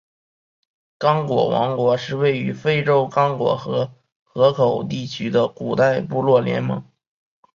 [0.97, 3.93] 刚果王国是位于非洲刚果河
[4.23, 6.83] 河口地区的古代部落联盟。